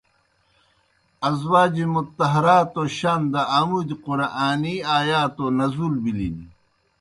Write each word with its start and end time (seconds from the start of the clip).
ازواج 1.29 1.75
مطہراتو 1.93 2.83
شان 2.97 3.21
دہ 3.31 3.41
آمودیْ 3.59 3.95
قرآنی 4.05 4.75
آیاتو 4.97 5.45
نزول 5.57 5.93
بِلِن۔ 6.03 6.37